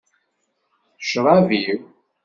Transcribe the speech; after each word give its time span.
D 0.97 0.99
ccrab-iw. 1.03 1.81